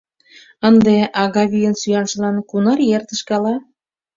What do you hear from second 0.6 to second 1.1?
Ынде